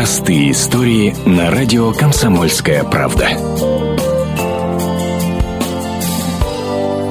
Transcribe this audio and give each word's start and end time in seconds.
Простые 0.00 0.52
истории 0.52 1.14
на 1.26 1.50
радио 1.50 1.92
«Комсомольская 1.92 2.84
правда». 2.84 3.32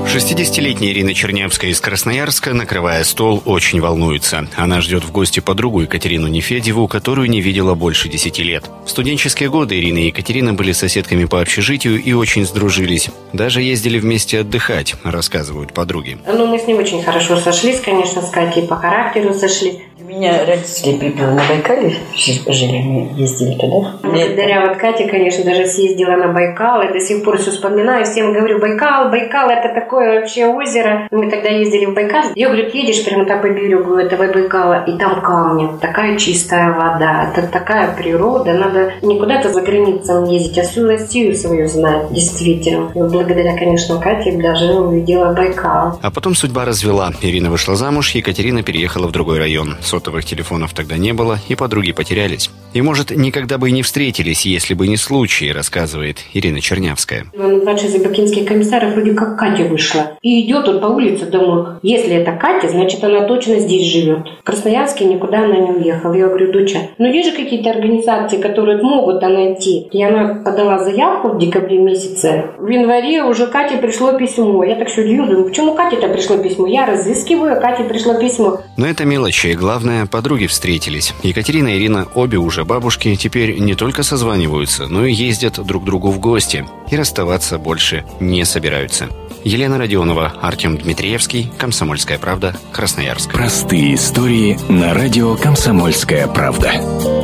60-летняя 0.08 0.91
Ирина 0.91 1.14
Чернявская 1.14 1.70
из 1.70 1.80
Красноярска, 1.82 2.55
накрывая 2.55 3.04
стол, 3.04 3.44
очень 3.46 3.80
волнуется. 3.80 4.48
Она 4.55 4.82
ждет 4.82 5.04
в 5.04 5.12
гости 5.12 5.39
подругу 5.39 5.82
Екатерину 5.82 6.25
Нефедеву, 6.25 6.88
которую 6.88 7.30
не 7.30 7.41
видела 7.41 7.75
больше 7.75 8.10
10 8.10 8.39
лет. 8.39 8.66
В 8.88 8.90
студенческие 8.90 9.52
годы 9.52 9.78
Ирина 9.78 10.00
и 10.00 10.08
Екатерина 10.08 10.56
были 10.56 10.71
соседками 10.71 11.26
по 11.26 11.42
общежитию 11.42 12.02
и 12.02 12.14
очень 12.14 12.44
сдружились. 12.44 13.10
Даже 13.34 13.62
ездили 13.62 14.00
вместе 14.00 14.40
отдыхать, 14.40 14.96
рассказывают 15.04 15.76
подруги. 15.76 16.18
Ну, 16.26 16.48
мы 16.48 16.58
с 16.58 16.66
ней 16.66 16.74
очень 16.74 17.04
хорошо 17.04 17.38
сошлись, 17.38 17.82
конечно, 17.82 18.23
с 18.23 18.31
Катей 18.31 18.63
по 18.63 18.77
характеру 18.77 19.35
сошлись. 19.35 19.77
Меня 20.09 20.44
родители 20.44 20.98
припевы 20.98 21.34
на 21.34 21.44
Байкале 21.48 21.95
жили, 22.16 22.81
мы 22.81 23.12
ездили 23.16 23.54
туда. 23.54 23.91
Благодаря 24.02 24.66
вот 24.66 24.77
Кате, 24.77 25.08
конечно, 25.08 25.45
даже 25.45 25.68
съездила 25.68 26.16
на 26.16 26.34
Байкал, 26.34 26.82
и 26.82 26.91
до 26.91 26.99
сих 26.99 27.23
пор 27.23 27.38
все 27.38 27.52
вспоминаю, 27.52 28.04
всем 28.05 28.34
говорю, 28.34 28.58
Байкал, 28.59 29.12
Байкал, 29.12 29.52
это 29.52 29.72
такое 29.72 30.20
вообще 30.20 30.48
озеро. 30.48 31.08
Мы 31.12 31.30
тогда 31.30 31.49
ездили 31.49 31.85
в 31.85 31.94
Байкал, 31.94 32.23
я 32.34 32.48
говорю, 32.48 32.72
едешь 32.73 33.05
прямо 33.05 33.26
так 33.26 33.44
по 33.44 33.49
берегу 33.49 33.98
этого 33.98 34.26
Байкала, 34.34 34.84
и 34.85 34.98
там 34.98 35.22
камни, 35.22 35.70
такая 35.80 36.18
чистая 36.18 36.71
вода, 36.71 37.32
это 37.32 37.46
такая 37.46 37.96
природа, 37.96 38.54
надо 38.54 38.94
не 39.04 39.20
куда-то 39.20 39.54
за 39.54 39.62
границам 39.62 40.23
ездить, 40.23 40.57
а 40.57 40.63
всю 40.63 40.88
Россию 40.88 41.35
свою 41.35 41.68
знать, 41.68 42.12
действительно. 42.12 42.90
И 42.96 42.99
благодаря, 42.99 43.55
конечно, 43.55 43.99
Кате 43.99 44.32
даже 44.41 44.73
увидела 44.73 45.35
Байкал. 45.35 45.99
А 46.02 46.10
потом 46.10 46.34
судьба 46.34 46.66
развела. 46.66 47.13
Ирина 47.21 47.52
вышла 47.52 47.76
замуж, 47.76 48.16
Екатерина 48.16 48.63
переехала 48.63 49.05
в 49.05 49.12
другой 49.12 49.38
район 49.38 49.77
сотовых 50.10 50.26
телефонов 50.26 50.74
тогда 50.74 50.98
не 50.98 51.13
было, 51.13 51.40
и 51.49 51.55
подруги 51.55 51.91
потерялись. 51.91 52.49
И, 52.73 52.81
может, 52.81 53.09
никогда 53.12 53.57
бы 53.57 53.70
и 53.70 53.71
не 53.71 53.81
встретились, 53.81 54.45
если 54.45 54.73
бы 54.75 54.87
не 54.87 54.98
случай, 54.98 55.51
рассказывает 55.51 56.17
Ирина 56.34 56.62
Чернявская. 56.62 57.25
Младший 57.35 57.89
забакинский 57.89 58.45
комиссар 58.45 58.85
вроде 58.87 59.13
как 59.13 59.39
Катя 59.39 59.63
вышла. 59.63 60.17
И 60.21 60.45
идет 60.45 60.67
он 60.67 60.79
по 60.79 60.85
улице, 60.85 61.25
думаю, 61.25 61.79
если 61.81 62.15
это 62.15 62.34
Катя, 62.34 62.70
значит, 62.70 63.03
она 63.03 63.25
точно 63.25 63.59
здесь 63.59 63.91
живет. 63.91 64.28
В 64.41 64.44
Красноярске 64.44 65.06
никуда 65.06 65.40
она 65.45 65.56
не 65.57 65.72
уехала. 65.72 66.13
Я 66.13 66.28
говорю, 66.28 66.51
доча, 66.51 66.79
ну 66.97 67.12
есть 67.12 67.29
же 67.29 67.35
какие-то 67.35 67.72
организации, 67.72 68.38
которые 68.38 68.81
могут 68.81 69.22
найти. 69.22 69.88
И 69.91 70.03
она 70.03 70.35
подала 70.35 70.79
заявку 70.79 71.29
в 71.29 71.40
декабре 71.40 71.79
месяце. 71.79 72.51
В 72.57 72.67
январе 72.67 73.23
уже 73.23 73.47
Кате 73.47 73.78
пришло 73.78 74.13
письмо. 74.13 74.63
Я 74.63 74.75
так 74.75 74.90
все 74.90 75.01
удивилась, 75.01 75.29
думаю, 75.29 75.50
почему 75.50 75.73
Кате-то 75.73 76.07
пришло 76.09 76.38
письмо? 76.38 76.67
Я 76.67 76.85
разыскиваю, 76.85 77.53
а 77.53 77.59
Кате 77.59 77.84
пришло 77.84 78.13
письмо. 78.19 78.62
Но 78.78 78.85
это 78.85 79.06
мелочи. 79.06 79.53
Главное, 79.53 80.06
подруги 80.06 80.45
встретились. 80.45 81.13
Екатерина 81.23 81.69
и 81.69 81.78
Ирина 81.78 82.07
обе 82.13 82.38
уже 82.38 82.59
бабушки, 82.63 83.16
теперь 83.16 83.59
не 83.59 83.75
только 83.75 84.03
созваниваются, 84.03 84.88
но 84.88 85.06
и 85.06 85.13
ездят 85.13 85.63
друг 85.66 85.84
к 85.84 85.85
другу 85.85 86.12
в 86.12 86.19
гости. 86.19 86.66
И 86.90 86.96
расставаться 86.96 87.57
больше 87.57 88.06
не 88.19 88.46
собираются. 88.46 89.07
Елена 89.44 89.78
Родионова, 89.78 90.34
Артем 90.41 90.78
Дмитриевский, 90.78 91.52
Комсомольская 91.57 92.19
правда, 92.19 92.56
Красноярск. 92.72 93.31
Простые 93.31 93.96
истории 93.96 94.59
на 94.69 94.94
радио 94.94 95.35
«Комсомольская 95.35 96.28
правда». 96.28 97.19